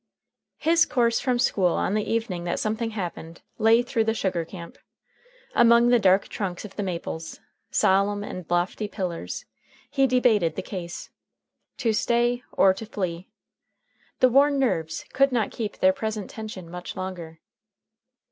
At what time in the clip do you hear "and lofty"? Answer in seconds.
8.23-8.87